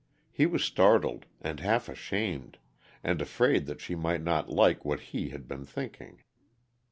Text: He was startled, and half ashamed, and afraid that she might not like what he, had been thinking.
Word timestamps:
He 0.31 0.47
was 0.47 0.63
startled, 0.63 1.27
and 1.41 1.59
half 1.59 1.87
ashamed, 1.87 2.57
and 3.03 3.21
afraid 3.21 3.67
that 3.67 3.81
she 3.81 3.93
might 3.93 4.23
not 4.23 4.49
like 4.49 4.83
what 4.83 4.99
he, 5.13 5.29
had 5.29 5.47
been 5.47 5.63
thinking. 5.63 6.23